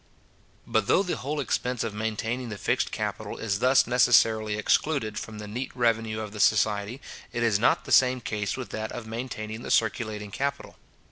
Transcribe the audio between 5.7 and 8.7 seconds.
revenue of the society, it is not the same case with